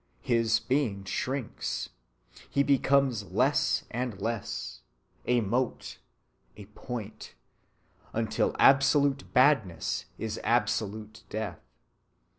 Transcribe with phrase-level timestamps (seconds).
[0.23, 1.89] His being shrinks...
[2.49, 4.81] he becomes less and less,
[5.27, 5.99] a mote,
[6.57, 7.35] a point,
[8.11, 11.59] until absolute badness is absolute death.